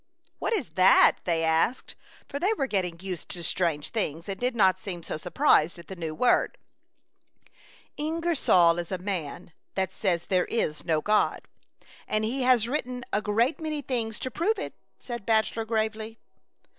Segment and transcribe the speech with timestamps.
[0.15, 1.17] *'" What is that?
[1.21, 1.93] *' they asked,
[2.27, 5.89] for they were getting used to strange things, and did not seem so surprised at
[5.89, 6.57] the new word.
[7.39, 11.47] 96 A Chautauqua Idyl." Ingersoll is a man that says there is no God,
[12.07, 16.17] and he has written a great many things to prove it," said Bach elor gravely.